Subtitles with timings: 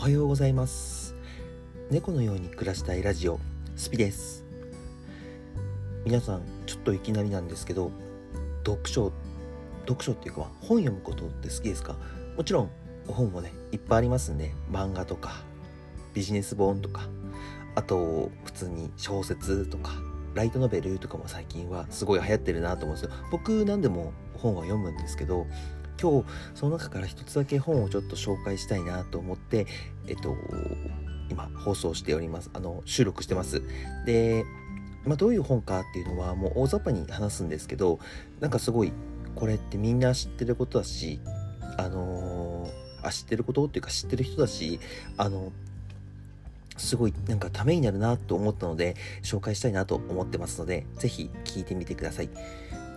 [0.00, 1.14] おはようございます。
[1.90, 3.38] 猫のように暮らしたいラジオ
[3.76, 4.46] スピです。
[6.06, 7.90] 皆さんちょっといきなりなんですけど
[8.64, 9.12] 読書
[9.80, 11.96] 読書っていうか本読むことって好きですか？
[12.34, 12.70] もちろん
[13.08, 15.42] 本もねいっぱいありますんで漫画とか
[16.14, 17.02] ビジネス本とか
[17.74, 19.92] あと普通に小説とか
[20.32, 23.14] ライトノベルとかも最近はすごい流行ってるなと思うんですよ。
[23.30, 25.46] 僕何でも本は読むんですけど
[26.00, 29.66] 今日その中から一つだけ本をちょっと紹介したいなと思って
[30.06, 30.36] えっと
[31.28, 32.50] 今放送しております。
[32.54, 33.62] あの収録してます。
[34.06, 34.44] で
[35.04, 37.98] まあ、どういう本かっていうのはもう大雑把に話すんですけど
[38.38, 38.92] なんかすごい
[39.34, 41.20] これってみんな知ってることだし
[41.78, 44.78] あのー、あ知ってることっていうか知ってる人だし
[45.16, 45.52] あの
[46.76, 52.30] すごいなんかためになるなと思ったので紹介したいなと思ってますので是非聞いてみてください。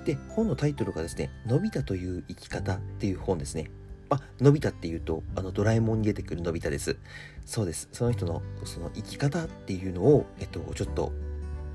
[0.04, 3.70] で本のタイトルがですね「のび太という生き方」っていう本ですね
[4.14, 6.98] あ、のび太っていうと、あの、ドラえもんに出てくるのび太です。
[7.46, 7.90] そうです。
[7.92, 11.12] その人の、その生き方っていうのを、えっと、ちょっと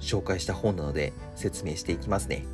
[0.00, 2.44] 紹介した本なので、説明していきますね。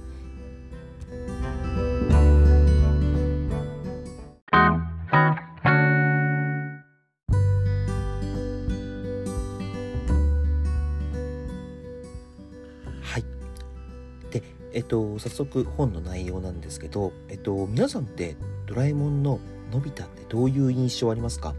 [14.74, 18.36] えっと、早速本の内容なんですけど、えっと、皆さんって
[18.66, 19.38] ドラえもんの
[19.72, 21.54] のび太ってどういう印象ありますか？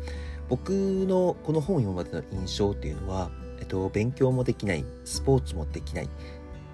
[0.50, 6.10] 僕のこの本を読むまでの印象っていうのは、えっと、勉強もできない、スポーツもできない、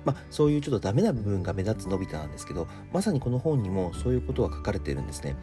[0.03, 5.37] まあ、そういうちょっとダメな部分が目立つのび太なんですけど、まさにこの本にもそういうことが書かれてるんですね。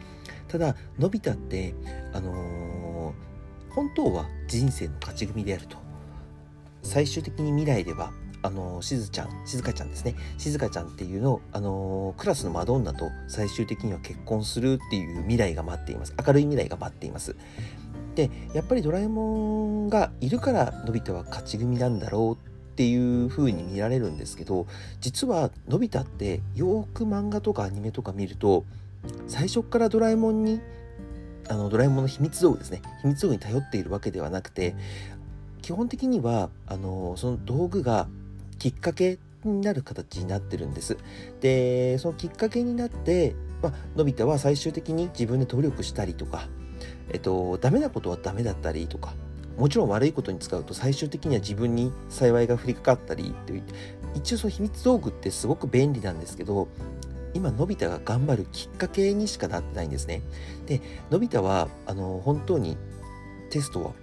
[0.47, 1.73] ただ、のび太って、
[2.13, 5.77] あのー、本当は人生の勝ち組であると。
[6.83, 8.11] 最終的に未来では
[8.41, 10.15] あのしずちゃんしずかちゃんですね。
[10.37, 16.13] しずかちゃんっていうのあのクラスのマドンナと最終的には結婚するっていう未来が待っています。
[16.25, 17.35] 明るい未来が待っています。
[18.15, 24.67] でやっぱりドラえもんがいるからのび太は勝ち組なんだろうっていう風に見られるんですけど
[25.01, 28.65] 実はのび太ってよく漫画とかアニメとか見ると
[29.27, 30.61] 最初からドラえもんに
[31.49, 32.81] あのドラえもんの秘密道具ですね。
[33.01, 34.75] 秘密道具に頼っているわけではなくて
[35.61, 38.07] 基本的にはあのその道具が
[38.59, 40.97] きっかけになる形になってるんです。
[41.41, 46.47] で、そのきっかけになって、まあ、のび太は最終的に自分で努力したりとか、
[47.11, 49.15] えっと、ダメなことはダメだったりとか、
[49.57, 53.63] もちろん悪いことに使うと最終的には自分に幸いが降りかかったりという、
[54.15, 56.67] 一応その秘密道具ってすごく便利なんですけど、
[57.33, 60.21] 今、のび太が頑張るきっかけにしかなってないんですね。
[60.65, 60.81] で、
[61.11, 62.77] のび太は、あの、本当に
[63.49, 63.93] テストは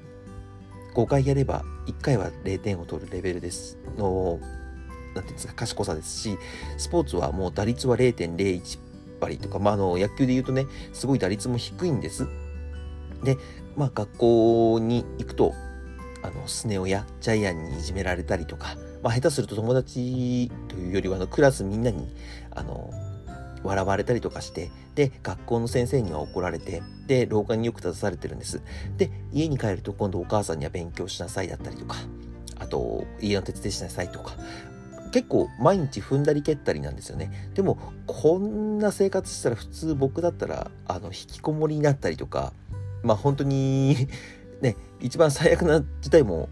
[0.96, 4.40] 5回やれば1回は0点を取るレベルですの、
[5.14, 6.38] なんていうんですか、賢さですし、
[6.78, 8.78] スポーツはもう打率は0.01
[9.20, 10.64] 割とか、まあ、あの、野球で言うとね、
[10.94, 12.26] すごい打率も低いんです。
[13.22, 13.36] で、
[13.76, 15.52] まあ、学校に行くと、
[16.22, 22.08] あの、スネ夫やジャイアンにいじめられたりとか、まあ、下手すると友達というよりは、あの、クラスみんなに、
[22.52, 22.90] あの、
[23.62, 28.62] 笑われたりとかして、で、学校の先生には怒られて、で、廊下によく立たされてるんです。
[28.96, 31.96] で、家に帰ると今度お母さんには勉強しなさいだったりとか、
[32.58, 34.34] あと、家の手伝いしなさいとか、
[35.12, 37.50] 結構毎日踏んだり蹴ったりなんですよね。
[37.54, 42.52] でも、こんな生活したら普通僕だったら、あの、引きこもりになったりとか、
[43.02, 44.08] まあ本当に
[44.60, 46.48] ね、一番最悪な事態も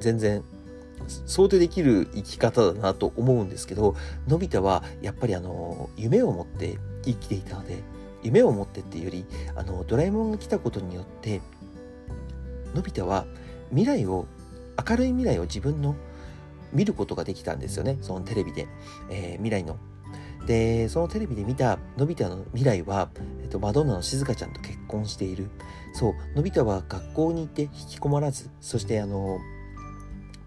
[0.00, 0.42] 全然
[1.06, 3.94] 想定できる生き方だなと思うんですけど、
[4.28, 7.82] のび太はやっぱりあの、夢を持って生きていたので、
[8.22, 11.40] 夢を持ってっていうより、あの、ドラえもんが来たことによって、
[12.74, 13.26] のび太は
[13.70, 14.26] 未来を、
[14.88, 15.96] 明るい未来を自分の
[16.72, 17.98] 見ることができたんですよね。
[18.00, 18.68] そのテレビで。
[19.10, 19.76] えー、未来の。
[20.46, 23.10] で、そのテレビで見たのび太の未来は、
[23.42, 25.50] えっと、マドンナの静香ちゃんと結婚している。
[25.92, 29.38] そう、のび太は学校に行って引きこもらず、そしてあの、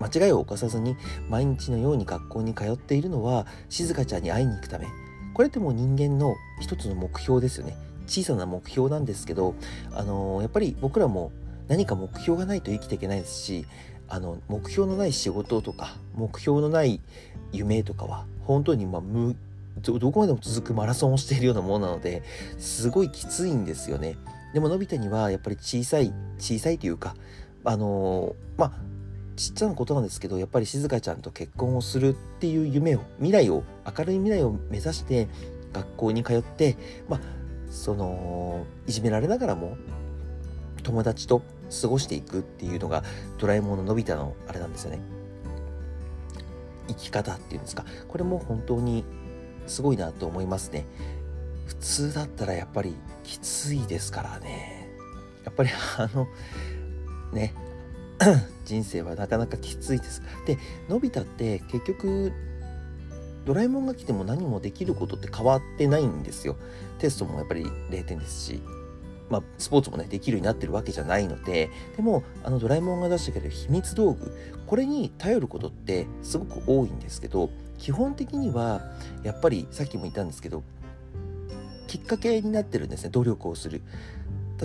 [0.04, 0.98] 間違いを犯さずに
[1.30, 4.88] 毎日のように学校に通っているのは静香ちゃんに会いに行くため
[5.34, 7.76] これってもう人間の一つの目標ですよね
[8.06, 9.56] 小さな目標なんですけど、
[9.94, 11.32] あのー、やっぱり僕らも
[11.70, 13.66] 何か目標がないと生きていけないですし
[14.10, 17.00] あの目標のない仕事とか目標のない
[17.52, 19.36] 夢とかは本当にまあ無
[19.82, 22.22] どこまでも続くマラソンをしているようなものなので
[22.60, 24.18] すごいきついんですよね。
[24.54, 27.16] でものび太にはやっぱり小さい小さいというか
[27.64, 28.72] あのー、まあ
[29.36, 33.64] ちっちゃなことなんですけどやっぱり静香ちゃんと結婚をするっていう夢を未来を
[33.98, 35.28] 明るい未来を目指して
[35.72, 36.78] 学校に通って
[37.10, 37.20] まあ
[37.70, 39.78] そのいじめられながらも
[40.84, 41.42] 友達と
[41.82, 43.04] 過ごしていくっていうのが
[43.40, 45.00] ドラえもんののび太のあれなんですよね。
[46.88, 47.86] 生き方っていうんですか。
[48.08, 49.04] これも本当に
[49.66, 50.86] すごいなと思いますね。
[51.66, 54.90] 普通だったらやっぱりきついですからね。
[55.46, 56.28] やっぱりあの
[57.32, 57.54] ね
[58.66, 60.22] 人生はなかなかきついです。
[60.46, 60.58] で
[60.90, 62.32] のび太って結局
[63.46, 66.56] ドラえもんが来ても何もできることって変わってないんですよ。
[67.00, 68.62] テストもやっぱり0点ですし。
[69.30, 71.70] まあ、スポーツもねできるようになってるわけじゃないので。
[71.96, 74.32] でもあのドラえもんが出してくれる秘密道具
[74.68, 78.82] これに頼ることってすごく多いんですけど基本的には
[79.24, 80.64] やっぱりさっきも言ったんですけど
[81.88, 83.10] きっかけになってるんですね。
[83.12, 83.82] 努力をする。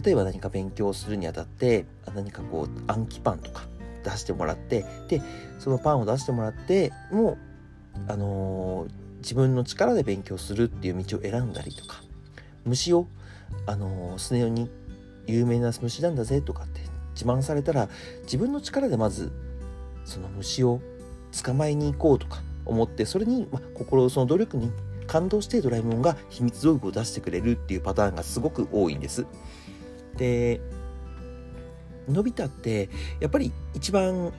[0.04, 3.62] 例えば何か勉強するにあたって何かこう暗記パンとか
[4.04, 5.22] 出してもらってで
[5.58, 7.38] そのパンを出してもらってもう
[8.06, 12.02] あのー、自分の力で勉強するっていう道を選んだりとか
[12.64, 13.08] 虫を
[13.66, 14.70] あのスネ夫に
[15.26, 16.80] 有名な虫なんだぜとかって
[17.14, 17.88] 自慢されたら
[18.22, 19.32] 自分の力でまず
[20.04, 20.80] その虫を
[21.44, 24.70] 捕まえに行こうとか思ってそれに、まあ、心その努力に
[25.06, 29.26] 感動してドラえもんが秘密道具を出してくれるっていうパターンがすごく多いんです。
[30.18, 30.60] で
[32.08, 34.32] のび太ってやっぱり一番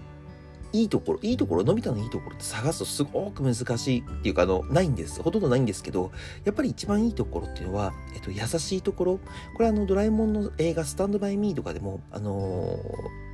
[0.71, 5.21] いいところ、いいところ、のび太のいいところって探すとすごく難しいっていうか、あの、ないんです。
[5.23, 6.11] ほとんどないんですけど、
[6.45, 9.19] やっぱり一番いいところっていうのは、えっと、優しいところ。
[9.55, 12.77] これあの、ドラえもんの映画、スタンドバイミーとかでも、あの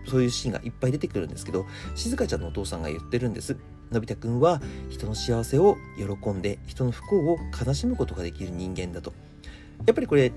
[0.05, 1.65] ー、そういうシーンがいっぱい出てくるんですけど、
[1.95, 3.57] 静香ちゃんのお父さんが言ってるんです。
[3.91, 9.13] のび太くんは人の幸せを喜んで、人の不幸を悲しむことができる人間だと。
[9.85, 10.31] やっぱりこれ、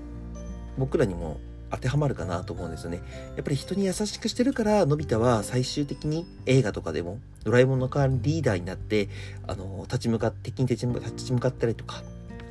[0.77, 1.39] 僕らにも
[1.71, 3.01] 当てはまるかなと思うんですよね。
[3.35, 9.09] やっぱり人に優しくしてるから、のび太は最終的に映画とかでも、ドラえもんの代わりリーダーになって、
[9.47, 10.87] あの、立ち向かって、敵に立
[11.25, 12.03] ち向かったりとか、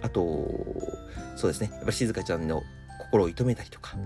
[0.03, 0.23] あと、
[1.37, 2.63] そうですね、やっぱり静香ちゃんの
[2.99, 3.97] 心を射止めたりとか、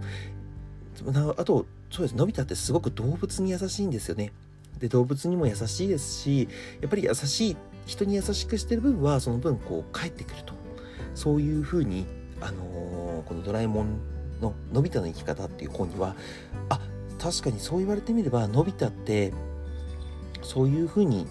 [1.37, 4.32] あと、そうです、のび太ってすごく動物に優しいんですよね。
[4.79, 6.49] で、動物にも優しいですし、
[6.81, 10.55] やっぱり優しい、人に優しくしてる分は、その分、こう、帰ってくると。
[11.15, 12.06] そういうふうに、
[12.41, 13.99] あのー、このドラえもん
[14.43, 16.15] の「のび太の生き方」っていう本には
[16.69, 16.81] あ
[17.19, 19.33] 確かにそう言われてみればのび太って
[20.43, 21.27] そういうふうに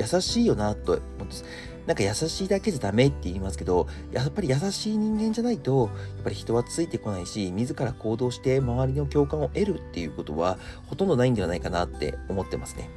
[0.00, 1.44] 優しいよなと思うんです。
[1.86, 12.88] なんか優しいだけじゃダメって言いますけど、やっぱり優しい人間じゃないと、やっぱり人はついてこないし、自ら行動して周りの共感を得るっていうことは、ほとんどないんではないかなって思ってますね。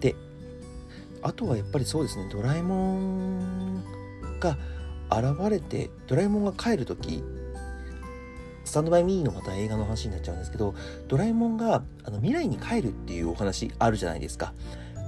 [0.00, 0.16] で、
[1.22, 3.84] あとはやっぱりそうですね、ドラえもん
[4.40, 4.58] が、
[5.20, 7.22] 現れてドラえもんが帰る時
[8.64, 10.74] スタンドバイミーのまた映画の話になっちゃうんですけど
[11.08, 14.54] ドラえもんがあの未来に帰るっていうお話あるじゃないですか。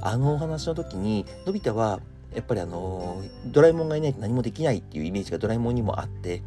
[0.03, 2.01] あのお話の時にのび太は
[2.35, 6.43] やっぱりあのドラえもんがいないと何もできないっていうイメージがドラえもんにもあって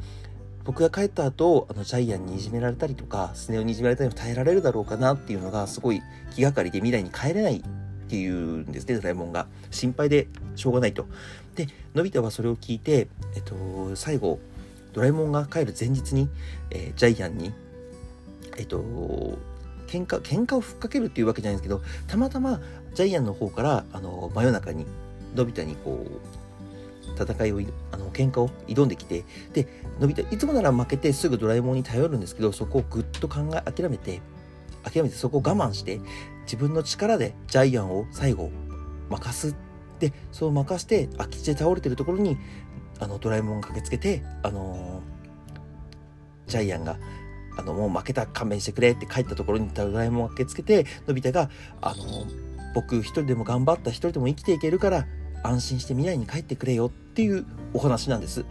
[0.65, 6.01] 僕が帰った後あのジャイアンにいじめられたりとかスネ夫にいじめられたりも耐えられるだろうかなっていうのがすごい
[6.35, 7.63] 気がかりで未来に帰れない
[8.09, 11.05] っていうんですねドラえもんが心配でしょうがないと。
[11.55, 14.39] でのび太はそれを聞いて、えっと、最後
[14.93, 16.27] ドラえもんが帰る前日に、
[16.71, 17.53] えー、ジャイアンに
[18.57, 18.79] えっと
[19.85, 22.59] 喧嘩喧嘩をふっかけるっていうわけじゃないんですけどたまたま
[22.95, 24.87] ジャイアンの方からあの真夜中に
[25.35, 27.61] のび太にこう戦いを
[27.91, 29.23] あの喧嘩を挑んできて
[29.53, 29.67] で
[29.99, 34.21] のび太いつもなら負けてすぐドラえもんに頼るんですけどそこをぐっと考え諦めて
[34.83, 35.99] 諦めてそこを我慢して
[36.49, 38.49] 自分の力でジャイアンを最後
[39.11, 39.55] 任す。
[39.99, 42.37] でそう任して空き地で倒れてるところに
[42.99, 46.97] あのドラえもんが駆けつけてあのー、ジャイアンが
[47.55, 51.51] あのもう負けた勘弁してくれって帰ったところにドラえもんが駆けつけてのび太が
[51.81, 55.05] あのー、僕一人でも頑張った一人でも生きていけるから
[55.43, 58.45] 安心して未来に帰ってくれよっていうお話なんです。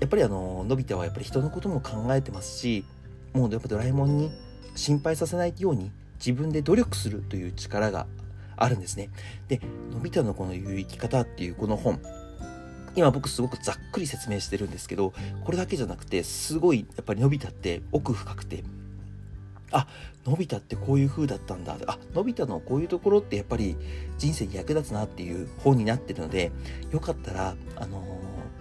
[0.00, 2.84] やっぱりあののび太はやっぱり人のことも考えてますし
[3.32, 4.30] もうやっぱドラえもんに
[4.74, 8.06] 心配させないように自分で努力するという力が
[8.56, 9.10] あるんですね。
[9.48, 9.60] で、
[9.92, 12.00] のび太のこの言う生き方っていうこの本、
[12.96, 15.12] 今僕すごくざっくり説明してるんですけど、
[15.44, 18.62] これだけじゃなくて、すごいやっぱりのび太って奥深くて、
[19.72, 19.88] あ、
[20.24, 21.76] のび太ってこういう風だったんだ。
[21.86, 23.76] あ、のび太のこういうところってやっぱり
[24.18, 26.52] 人生に役立つなっていう本になってるので、
[26.92, 28.02] よかったら、あのー、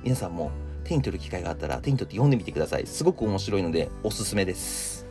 [0.04, 0.52] 皆さんも
[0.84, 2.88] 手に取る機会があったら手に取って読んでみてください。
[2.88, 5.03] すごく面白いのでおすすめです。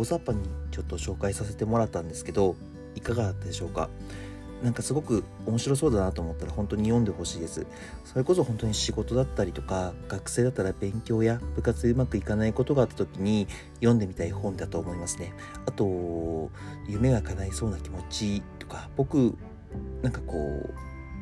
[0.00, 2.56] 大雑把にちょっと紹介させてもらったんですけど
[2.94, 3.90] いかがだったでしょうか？
[4.62, 7.66] なんかすごく面白そうだなと思ったら本当に読んでほしいです。
[8.04, 15.34] それこそ本当に仕事だったりとか学生だったら勉強や部活でうまくいかないことがあった時に読んでみたい本だと思いますね。
[15.66, 16.50] あと
[16.88, 19.34] 夢が叶いそうな気持ちとか僕
[20.02, 20.74] なんかこう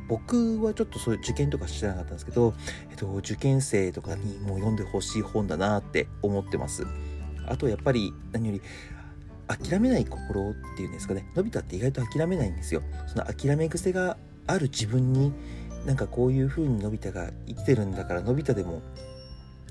[0.08, 2.54] 僕はちょっとそういう受験とか知らなかったんですけど、
[2.90, 6.86] えっと、受験生とかにもう読んでほしい本だなって思ってます。
[7.50, 8.62] あとやっぱり何より
[9.46, 15.32] 諦めない心っていうんですかねのび太って意外と諦めないんですよその諦め癖がある自分に
[15.86, 18.82] なんかこういう風にのび太が生きてるんだからのび太でも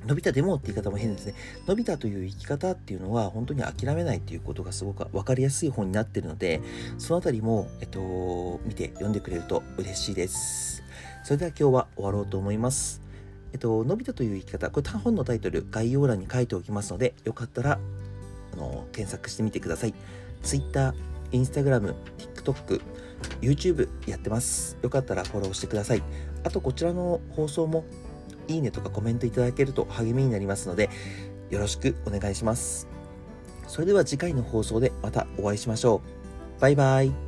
[0.05, 1.33] のび太でもって言い方も変ですね。
[1.67, 6.61] のび太という生き方っていうのは本当に諦めないっていうことがすごく分かりやすい本になってるので、
[6.97, 10.83] そのあたりも、えっと、見て読んでくれると嬉しいです。
[11.23, 13.06] それでは今日は終わろうと思います。
[13.53, 17.79] えっと、のび太という生き方、これ単本のタイトル概要欄に書いておきますので、よかったら、
[18.53, 19.93] あの、検索してみてください。
[20.43, 20.93] Twitter、
[21.31, 22.81] Instagram、TikTok、
[23.41, 24.77] YouTube やってます。
[24.81, 26.03] よかったらフォローしてください。
[26.43, 27.85] あと、こちらの放送も
[28.47, 30.89] いいねとかコメントいただけると励みになりますので、
[31.49, 32.87] よろしくお願いします。
[33.67, 36.01] それでは次回の放送でまたお会いしましょ
[36.57, 36.61] う。
[36.61, 37.26] バイバイ。